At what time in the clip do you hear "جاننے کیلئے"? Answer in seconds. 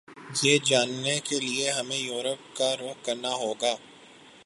0.65-1.69